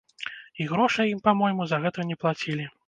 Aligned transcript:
І 0.63 0.67
грошай 0.71 1.13
ім, 1.17 1.21
па-мойму, 1.29 1.63
за 1.75 1.83
гэта 1.85 2.11
не 2.13 2.23
плацілі. 2.25 2.71